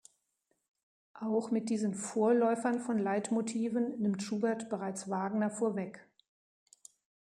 [1.13, 6.07] Auch mit diesen Vorläufern von Leitmotiven nimmt Schubert bereits Wagner vorweg.